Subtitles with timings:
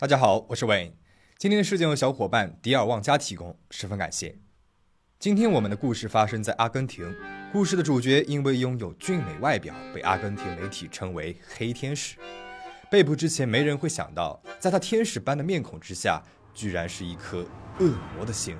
[0.00, 0.92] 大家好，我是 Wayne。
[1.38, 4.38] 今天的事件由小伙伴迪尔旺加提供，十分感谢。
[5.18, 7.12] 今天我们的故事发生在阿根廷，
[7.52, 12.16] 故事的主角因为拥有俊美外表，被阿根廷媒体称为“黑天使”。
[12.88, 16.22] 被捕之前，没人会想到，在他天使般的面孔之下，
[16.54, 17.44] 居然是一颗
[17.80, 18.56] 恶魔的心。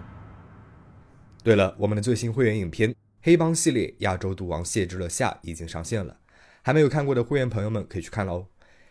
[1.45, 2.91] 对了，我们的最新会员影片
[3.23, 6.19] 《黑帮系列：亚洲赌王谢之乐下》已经上线了，
[6.62, 8.48] 还没有看过的会员朋友们可以去看喽。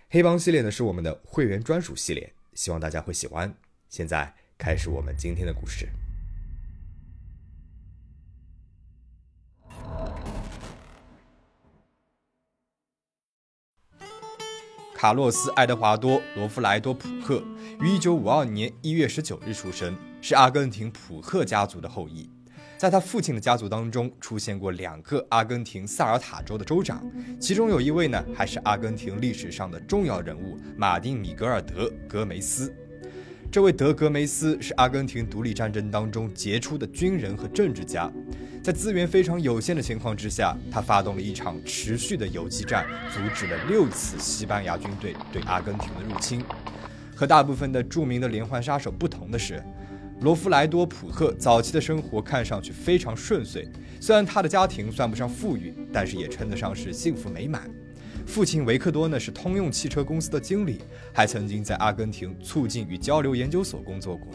[0.10, 2.34] 黑帮系列呢是我们的会员专属系列。
[2.58, 3.56] 希望大家会喜欢。
[3.88, 5.88] 现在开始我们今天的故事。
[14.96, 17.44] 卡洛斯·爱德华多·罗夫莱多·普克
[17.80, 22.28] 于一九五二年一月十九日出生，是阿根廷普克家族的后裔。
[22.78, 27.04] 在他父亲的家族当中，出现过两个阿根廷萨尔塔州的州长，
[27.40, 32.72] 其中有一位呢，还是阿根廷历史上的重要人物——马丁·米格尔·德·格梅斯。
[33.50, 38.12] 这位德格梅斯是阿根廷独立战争当中杰出的军人和政治家，
[38.62, 46.44] 在资源非常有限的情况之下，他发动了一场持续的游击战，阻止了六次西班牙军队对阿根廷的入侵。
[47.16, 49.64] 和大部分的著名的连环杀手不同的是，
[50.22, 53.68] 罗弗莱多·普赫早期的生活看上去非常顺遂，
[54.02, 57.70] 虽然他的家庭算不上富裕，但是也称得上是幸福美满。
[58.26, 60.82] 父亲维克多呢是通用汽车公司的经理，
[61.14, 64.28] 还曾经在阿根廷促进与交流研究所工作过。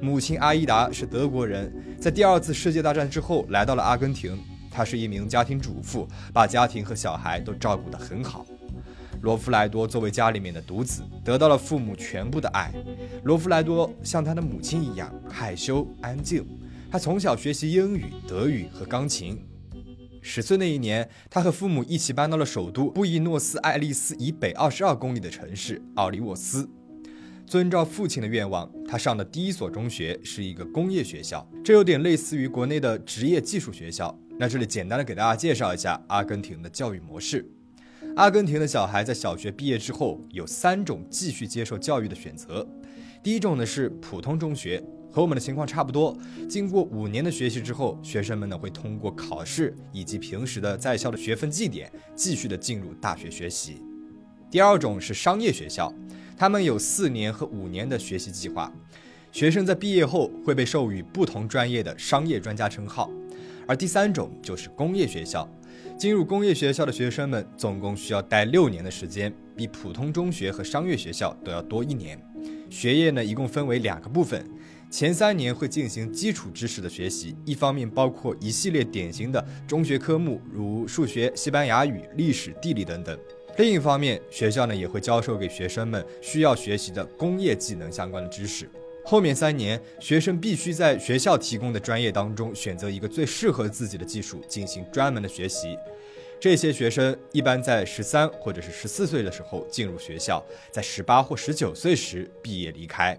[0.00, 4.38] 母亲阿依达是德国人，在第二次世界大战之后来到了阿根廷，
[4.70, 8.46] 她是一名家庭主妇，把家庭和小孩都照顾得很好。
[9.22, 12.72] 罗弗莱多作为家里面的独子，得到了父母全部的爱。
[13.24, 16.44] 罗弗莱多像他的母亲一样害羞安静，
[16.90, 19.38] 他从小学习英语、德语和钢琴。
[20.20, 26.68] 十岁那一年，他和父母一起搬到了首都布宜诺斯艾利斯以北二十二公里的城市奥利沃斯。
[27.46, 34.18] 遵照父亲的愿望，他上的第一所中学是一个工业学校，这有点类似于国内的职业技术学校。
[34.36, 37.48] 那这里简单的给大家介绍一下阿根廷的教育模式。
[38.16, 42.66] 阿根廷的小孩在小学毕业之后有三种继续接受教育的选择。
[43.22, 44.82] 第一种呢是普通中学，
[45.12, 46.16] 和我们的情况差不多。
[46.48, 53.82] 经过五年的学习之后，学生们呢会通过考试以及平时的在校的学分绩点，继续的进入大学学习。
[54.50, 55.92] 第二种是商业学校，
[56.38, 58.72] 他们有四年和五年的学习计划，
[59.30, 63.10] 学生在毕业后会被授予不同专业的商业专家称号。
[63.68, 65.46] 而第三种就是工业学校。
[65.98, 72.22] 进入工业学校的学生们总共需要待六年的时间，比普通中学和商业学校都要多一年。
[72.68, 74.46] 学业呢，一共分为两个部分，
[74.90, 83.16] 前三年会进行基础知识的学习，一方面包括一系列典型的中学科目，如数学、西班牙语、历史、地理等等；
[83.56, 88.68] 另一方面，学校呢也会教授给学生们需要学习的工业技能相关的知识。
[89.08, 95.78] 后面三年，学生必须在学校提供的专业当中选择一个最适合自己的技术进行专门的学习。
[96.40, 103.16] 这些学生一般在十三或者是十四岁的时候进入学校，在十八或十九岁时毕业离开。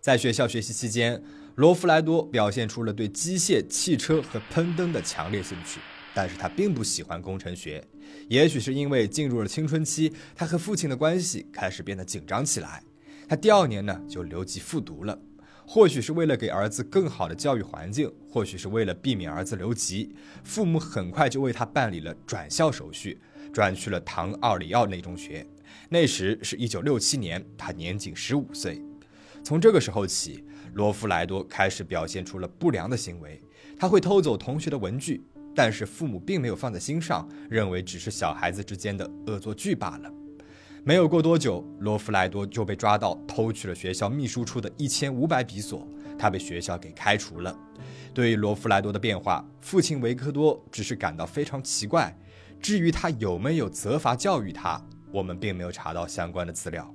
[0.00, 1.20] 在学校学习期间，
[1.56, 5.80] 罗弗莱多表现出了对机械、汽车和喷灯的强烈兴趣。
[6.14, 7.82] 但是他并不喜欢工程学，
[8.28, 12.82] 也许是因为进入了青春期，他和父亲的关系开始变得紧张起来。
[13.28, 15.18] 他第二年呢就留级复读了，
[15.66, 20.14] 或许是为了给儿子更好的教育环境，或许是为了避免儿子留级，
[20.44, 23.18] 父母很快就为他办理了转校手续，
[23.52, 25.46] 转去了唐奥里奥内中学。
[25.88, 28.82] 那时是一九六七年，他年仅十五岁。
[29.42, 33.40] 从这个时候起，罗弗莱多开始表现出了不良的行为，
[33.78, 35.22] 他会偷走同学的文具。
[35.54, 40.12] 但是父母并没有放在心上，认为只是小孩子之间的恶作剧罢了。
[40.84, 45.86] 没有过多久，罗弗莱多就被抓到偷取了学校秘书处的一千五百比索，
[46.18, 47.56] 他被学校给开除了。
[48.12, 52.16] 对于罗弗莱多的变化，父亲维克多只是感到非常奇怪。
[52.60, 54.80] 至于他有没有责罚教育他，
[55.12, 56.92] 我们并没有查到相关的资料。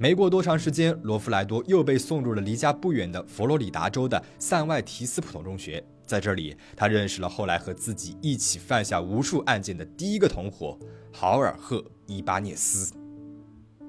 [0.00, 5.84] 没过多长时间，罗弗莱多又被送入了离家不远的佛罗里达州的塞外提斯普通中学。
[6.06, 10.78] 在这里，他认识了后来和自己一起犯下无数案件的第一个同伙
[11.12, 12.94] 豪尔赫·伊巴涅斯。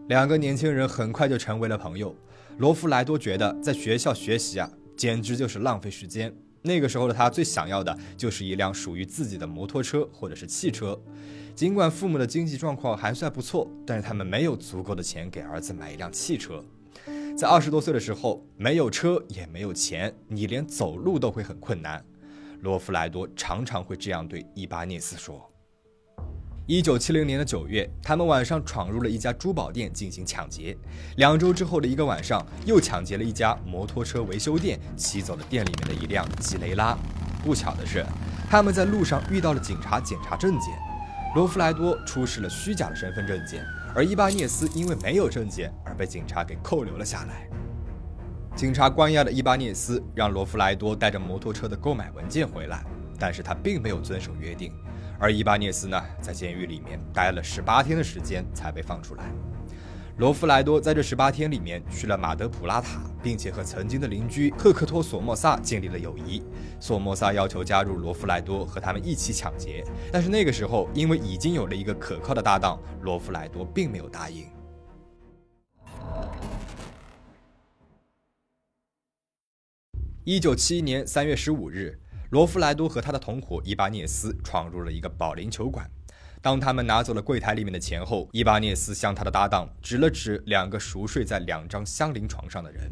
[0.08, 2.16] 两个年轻人很快就成为了朋友。
[2.58, 4.68] 罗弗莱多觉得在学校学习啊，
[4.98, 6.34] 简直就是浪费时间。
[6.62, 11.00] 那个时候的他最想要的就是一辆属于自己的摩托车或者是汽车。
[11.56, 16.64] 尽管父母的经济状况还算不错，但是他们没有足够的钱给儿子买一辆汽车。
[17.38, 22.04] 在二十多岁的时候，没有车也没有钱，你连走路都会很困难。
[22.62, 25.50] 罗弗莱多常常会这样对伊巴涅斯说。
[26.70, 30.78] 一九七零年的九月，他们晚上闯入了一家珠宝店进行抢劫。
[31.16, 36.96] 两周之后的一个晚上，又抢劫了一家摩托车维修店，骑走了店里面的一辆吉雷拉。
[37.44, 38.06] 不巧的是，
[38.52, 40.78] 他们在路上遇到了警察检查证件，
[41.34, 47.50] 罗弗莱多出示了虚假的身份证件，而伊巴涅斯因为没有证件而被警察给扣留了下来。
[48.56, 52.86] 警察关押了伊巴涅斯，让罗弗莱多带着摩托车的购买文件回来，
[53.18, 54.72] 但是他并没有遵守约定。
[55.20, 59.26] 而伊巴涅斯呢，在监狱里面待了十八天的时间才被放出来。
[60.18, 66.42] 罗弗莱多在这十八天里面去了马德普拉塔，并且和曾经的邻居赫克托索莫萨建立了友谊。
[66.80, 74.46] 索莫萨要求加入罗弗莱多和他们一起抢劫，但是那个时候因为已经有了一个可靠的搭档，罗弗莱多并没有答应。
[80.24, 82.00] 一九七一年三月十五日。
[82.30, 85.90] 罗弗莱多和他的同伙伊巴涅斯闯入了一个保龄球馆。
[86.44, 92.92] 当他们拿走了柜台里面的钱后，伊巴涅斯向他的搭档指了指两个熟睡在两张相邻床上的人。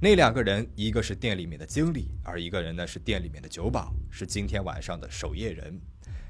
[0.00, 5.76] 那两个人，一个是店里面的经理，而一个人呢是店里面的酒保，是今天晚上的守夜人。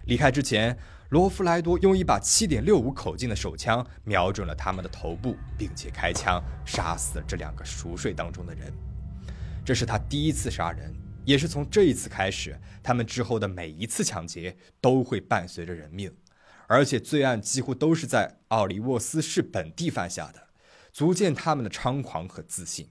[0.07, 0.75] 离开之前，
[1.11, 8.73] 罗弗莱多用一把七点六五口径的手枪瞄准了他们的头部，并且开枪杀死了这两个熟睡当中的人。
[9.63, 10.91] 这是他第一次杀人。
[11.29, 16.11] 也是从这一次开始，他们之后的每一次抢劫都会伴随着人命，
[16.67, 20.45] 而且罪案几乎都是在奥利沃斯市本地犯下的，
[20.91, 22.89] 足见他们的猖狂和自信。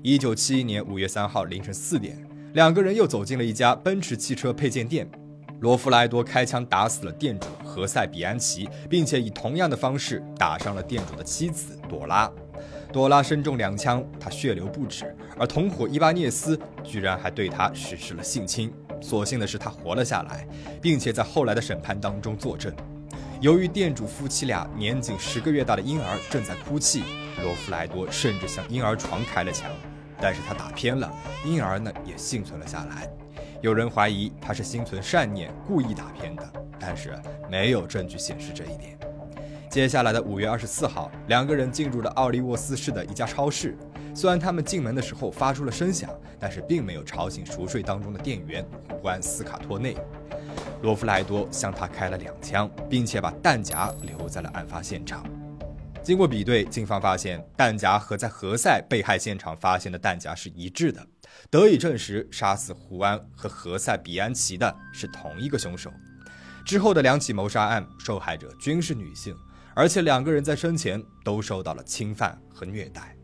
[0.00, 2.16] 一九七一年五月三号凌晨四点，
[2.54, 5.10] 两个人又走进了一家奔驰汽车配件店，
[5.58, 12.30] 罗弗莱多开枪打死了店主何塞比安奇，并且以同样的方式打伤了店主的妻子朵拉。
[12.92, 18.72] 朵拉身中两枪，他血流不止，而同伙伊巴涅斯居然还对他实施了性侵。
[19.00, 20.46] 所幸的是，他活了下来，
[20.80, 22.74] 并且在后来的审判当中作证。
[23.42, 27.04] 由于店主夫妻俩年仅十个月大的婴儿正在哭泣，
[27.42, 29.70] 罗弗莱多甚至向婴儿床开了枪，
[30.18, 31.12] 但是他打偏了，
[31.44, 33.06] 婴儿呢也幸存了下来。
[33.60, 37.14] 有人怀疑他是心存善念，故意打偏的，但是
[37.50, 38.98] 没有证据显示这一点。
[39.68, 43.76] 接下来的五月二十四号，两个人进入了奥利沃斯市的一家超市。
[44.16, 46.08] 虽然他们进门的时候发出了声响，
[46.40, 49.94] 但是并没有吵醒熟睡当中的店员胡安斯卡托内。
[50.80, 55.22] 罗弗莱多向他开了两枪，并且把弹夹留在了案发现场。
[56.02, 61.06] 经过比对，警方发现弹夹和在何塞被害现场发现的弹夹是一致的，
[61.50, 65.92] 得以证实杀死胡安和何塞比安奇的是同一个凶手。
[66.64, 69.36] 之后的两起谋杀案，受害者均是女性。
[69.74, 73.14] 而且两个人在生前都受到了侵犯和虐待。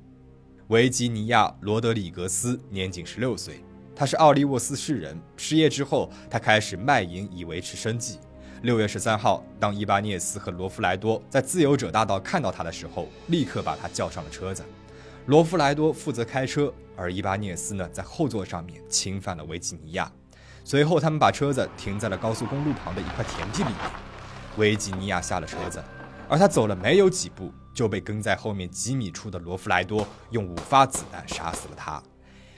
[0.72, 3.62] 维吉尼亚·罗德里格斯年仅十六岁，
[3.94, 5.20] 他是奥利沃斯市人。
[5.36, 8.18] 失业之后，他开始卖淫以维持生计。
[8.62, 14.64] 六月十三号，当伊巴涅斯和罗弗莱多在自由者大道看到他的时候，立刻把他叫上了车子。
[15.26, 20.10] 罗弗莱多负责开车，而伊巴涅斯呢，在后座上面侵犯了维吉尼亚。
[20.64, 23.90] 随后，他们把车子停在了高速公路旁的一块田地里面。
[24.56, 25.84] 维吉尼亚下了车子。
[26.30, 32.02] 而他走了没有几步，就被跟在后面几米处的罗弗莱多用五发子弹杀死了他。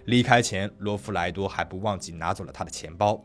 [0.07, 3.23] 离开前，罗弗莱多还不忘记拿走了他的钱包。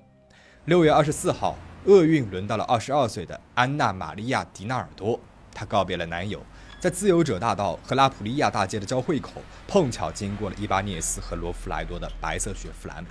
[0.66, 5.20] 六月二十四号，厄运轮到了二十二岁的安娜·玛利亚·迪纳尔多。
[5.54, 6.42] 她告别了男友，
[6.80, 13.04] 在自由者大道和拉普利亚大街的交汇口，碰巧经过了伊巴涅斯和罗弗莱多的白色雪佛兰。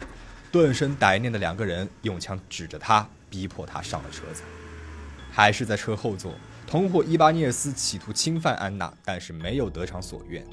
[0.51, 4.43] 顿生歹念的两个人用枪指着他，逼迫他上了车子，
[5.31, 6.33] 还是在车后座。
[6.69, 10.45] 同伙伊巴涅斯企图侵犯安娜，但是没有得偿所愿。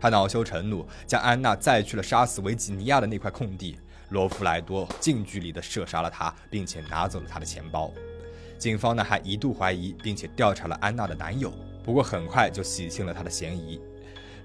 [0.00, 3.76] 他恼羞成怒，将安娜载去了杀死维吉尼亚的那块空地。
[4.10, 7.90] 罗弗莱多近距离地射杀了他，并且拿走了他的钱包。
[8.56, 11.52] 警方呢还一度怀疑，并且调查了安娜的男友，
[11.82, 13.80] 不过很快就洗清了他的嫌疑。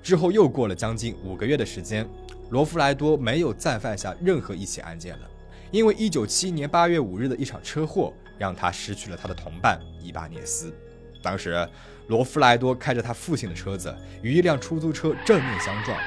[0.01, 2.09] 之后又过了将近五个月的时间，
[2.49, 5.29] 罗弗莱多没有再犯下任何一起案件了，
[5.69, 10.73] 因为1971年8月5日的一场车祸让他失去了他的同伴伊巴涅斯。
[11.21, 11.67] 当时，
[12.07, 15.97] 罗弗莱多开着他父亲的车子与一辆出租车正面相撞，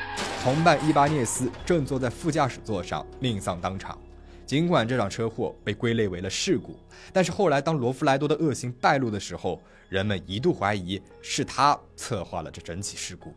[0.42, 3.98] 同伴伊巴涅斯正坐在副驾驶座上，命丧当场。
[4.44, 6.76] 尽管这场车祸被归类为了事故，
[7.12, 13.32] 但是后来当罗弗莱多的恶行败露的时候，人们一度怀疑是他策划了这整起事故，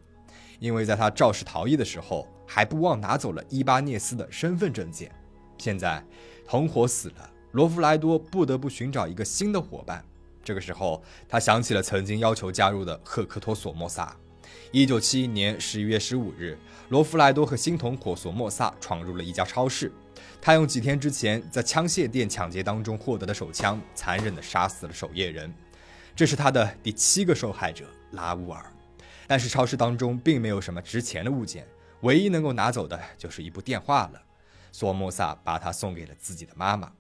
[0.60, 5.10] 因为在他肇事逃逸的时候，还不忘拿走了伊巴涅斯的身份证件。
[5.58, 6.04] 现在，
[6.46, 10.04] 同伙死了，罗弗莱多不得不寻找一个新的伙伴。
[10.46, 14.16] 这个时候，他想起了曾经要求加入的赫克托索莫萨。
[14.72, 16.58] 一九七一年十一月十五日，
[16.90, 19.92] 罗弗莱多和新同伙索莫萨闯入了一家超市。
[20.40, 25.52] 他用几天之前在枪械店抢劫当中获得的手枪，残忍地杀死了守夜人。
[26.16, 28.72] 这是他的第七个受害者拉乌尔。
[29.26, 31.68] 但是超市当中并没有什么值钱的物件，
[32.02, 34.22] 唯一能够拿走的就是一部电话了。
[34.72, 36.92] 索莫萨把它送给了自己的妈妈。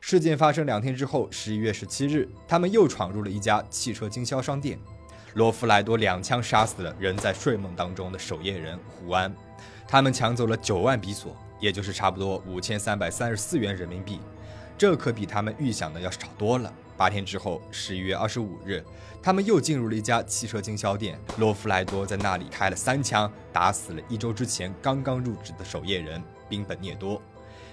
[0.00, 4.78] 事件发生两天之后，十一月十七日，他们又闯入了一家汽车经销商店。
[5.34, 9.34] 罗弗莱多两枪杀死了仍在睡梦当中的守夜人胡安。
[9.86, 14.20] 他们抢走了九万比索，也就是差不多五千三百三十四元人民币。
[14.78, 16.72] 这可比他们预想的要少多了。
[16.96, 18.82] 八天之后，十一月二十五日，
[19.22, 21.18] 他们又进入了一家汽车经销店。
[21.36, 27.20] 罗弗莱多在那里开了三枪，打死了一周之前刚刚入职的守夜人宾本涅多。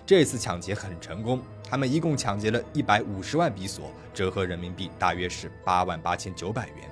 [0.05, 6.89] 这次抢劫很成功，他们一共抢劫了一百五十万比索，折合人民币大约是八万八千九百元。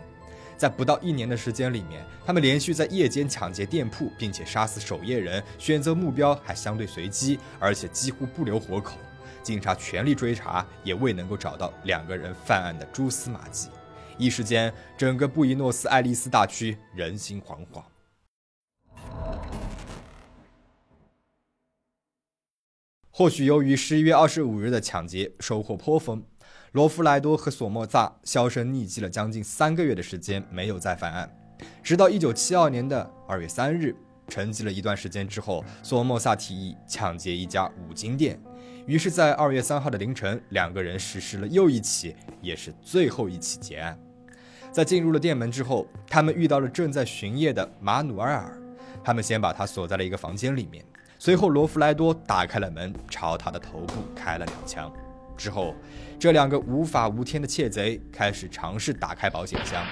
[0.58, 8.98] 在不到一年的时间里面，他们连续在夜间抢劫店铺，并且杀死守夜人，选择目标还相对随机，而且几乎不留活口。
[9.44, 13.70] 警察全力追查，也未能够找到两个人犯案的蛛丝马迹。
[14.18, 17.84] 一时间，整个布宜诺斯艾利斯大区人心惶惶。
[23.14, 26.24] 或许由于十一月二十五日的抢劫收获颇丰，
[26.72, 31.30] 罗弗莱多和索莫萨销声匿迹了将近三个月的时间，没有再犯案。
[31.84, 33.94] 直到一九七二年的二月三日，
[34.30, 38.40] 沉寂了一段时间之后，索莫萨提议抢劫一家五金店。
[38.88, 44.00] 于是，在二月三号的凌晨，两个人实施了又一起，也是最后一起劫案。
[44.72, 48.58] 在进入了店门之后，他们遇到了正在巡夜的马努埃尔，
[49.04, 50.84] 他们先把他锁在了一个房间里面。
[51.24, 54.92] 随后，罗弗莱多打开了门，朝他的头部开了两枪。
[55.38, 55.76] 之后，
[56.18, 59.86] 这两个无法无天的窃贼开始尝试打开保险箱。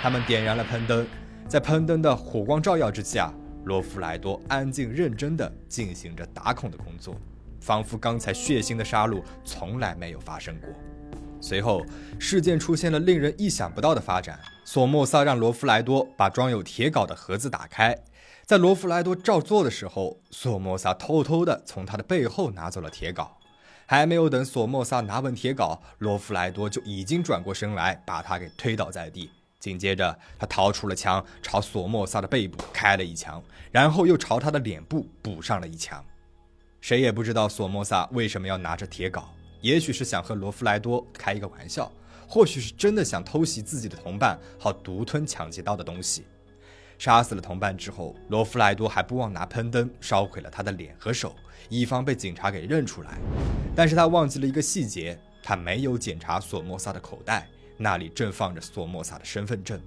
[0.00, 1.06] 他们点燃了喷灯，
[1.46, 3.30] 在喷灯的火光照耀之下，
[3.66, 7.20] 罗弗莱多安静认真地进行着打孔的工作，
[7.60, 10.70] 仿佛刚才血腥的杀戮从来没有发生过。
[11.38, 11.84] 随后，
[12.18, 14.40] 事件出现了令人意想不到的发展。
[14.64, 17.94] 索莫萨让罗弗莱多把装有铁镐的盒子打开。
[18.44, 23.28] 在罗弗莱多照做的时候，索莫萨偷偷地从他的背后拿走了铁镐。
[23.86, 29.30] 还没有等索莫萨拿稳铁镐，罗弗莱多就已经转过身来，把他给推倒在地。
[29.60, 36.04] 紧接着，他掏出了枪，朝索莫萨的背部开了一枪，然后又朝他的脸部补上了一枪。
[36.80, 39.22] 谁也不知道索莫萨为什么要拿着铁镐，
[39.60, 41.90] 也许是想和罗弗莱多开一个玩笑，
[42.26, 46.24] 或许是真的想偷袭自己的同伴，好独吞抢劫到的东西。
[47.02, 51.34] 杀死了同伴之后，罗弗莱多还不忘拿喷灯烧毁了他的脸和手，
[51.68, 53.18] 以防被警察给认出来。
[53.74, 59.82] 但是他忘记了一个细节，他没有检查索莫萨的口袋，那里正放着索莫萨的身份证，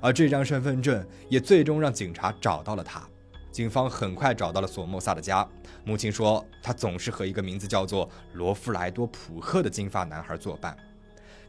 [0.00, 3.02] 而这张身份证也最终让警察找到了他。
[3.50, 5.44] 警方很快找到了索莫萨的家，
[5.82, 10.76] 母亲说他总是和一个名字叫做罗弗莱多·普赫的金发男孩作伴。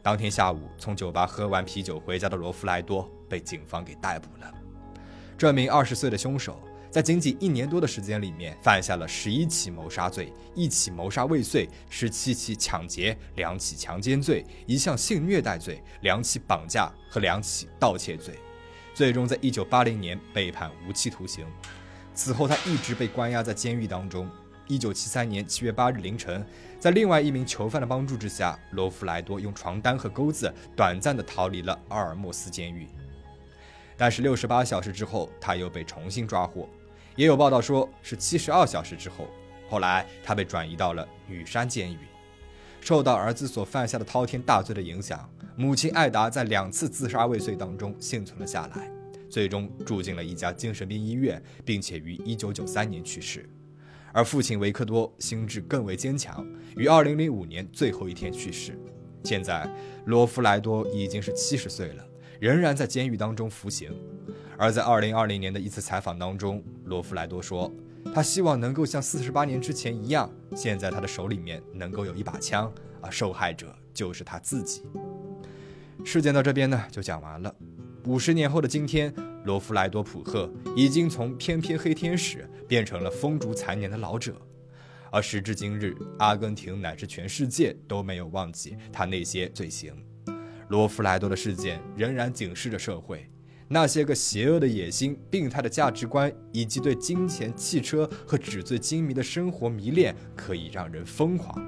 [0.02, 4.52] 当天下午，从酒吧喝完啤酒回家的罗弗莱多被警方给逮捕了。
[5.38, 18.36] 这名二十岁的凶手在仅仅一年多的时间里面，犯下了十一起谋杀罪、一起谋杀未遂、十七起抢劫、两起强奸罪、一项性虐待罪、两起绑架和两起盗窃罪，
[18.92, 21.46] 最终在一九八零年被判无期徒刑。
[22.14, 24.28] 此后，他一直被关押在监狱当中。
[24.66, 26.44] 一九七三年七月八日凌晨，
[26.80, 32.88] 在另外一名囚犯的帮助之下，罗弗莱多用床单和钩子短暂地逃离了阿尔莫斯监狱。
[33.98, 36.66] 但是六十八小时之后，他又被重新抓获，
[37.16, 39.26] 也有报道说是七十二小时之后。
[39.68, 41.98] 后来他被转移到了女山监狱。
[42.80, 48.88] 受到儿子所犯下的滔天大罪的影响，母亲艾达在两次自杀未遂当中幸存了下来，
[49.28, 53.50] 最终住进了一家精神病医院，并且于一九九三年去世。
[54.12, 58.78] 而父亲维克多心智更为坚强，于二零零五年最后一天去世。
[59.24, 59.68] 现在
[60.06, 62.06] 罗弗莱多已经是七十岁了。
[62.40, 63.92] 仍然在监狱当中服刑，
[64.56, 67.72] 而在二零二零年的一次采访当中，罗弗莱多说，
[68.14, 74.82] 他希望能够像四十八年之前一样，现在他的手里面能够有一把枪，而受害者就是他自己。
[76.04, 77.52] 事件到这边呢就讲完了。
[78.04, 79.12] 五十年后的今天，
[79.44, 84.40] 罗弗莱多普赫已经从翩翩黑天使变成了风烛残年的老者，
[85.10, 89.92] 而时至今日，阿根廷乃至全世界都没有忘记他那些罪行。
[90.68, 93.28] 罗弗莱多的事件仍然警示着社会，
[93.68, 101.58] 那些个邪恶的野心、病态的价值观，以及对金钱、汽车和纸醉金迷的生活迷恋，可以让人疯狂。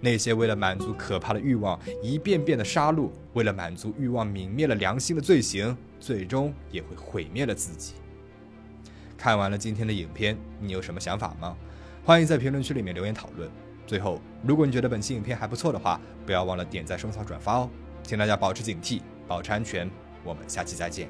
[0.00, 7.92] 那些为了满足可怕的欲望一遍遍的杀戮，为了满足欲望泯灭了良心的罪行，最终也会毁灭了自己。
[9.18, 11.54] 看完了今天的影片，你有什么想法吗？
[12.02, 13.50] 欢迎在评论区里面留言讨论。
[13.86, 17.70] 最后，如果你觉得本期影片还不错的话，不要忘了点赞、收藏、转发哦。
[18.10, 19.88] 请大家保持警惕，保持安全。
[20.24, 21.08] 我们下期再见。